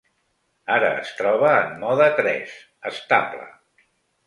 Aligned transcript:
Ara 0.77 0.89
es 1.01 1.11
troba 1.19 1.51
en 1.59 1.77
mode 1.85 2.09
tres, 2.23 2.57
estable. 2.95 3.49